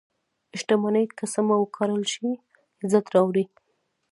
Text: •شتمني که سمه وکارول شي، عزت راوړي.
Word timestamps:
•شتمني 0.59 1.03
که 1.17 1.25
سمه 1.33 1.55
وکارول 1.59 2.03
شي، 2.13 2.29
عزت 2.83 3.05
راوړي. 3.15 3.45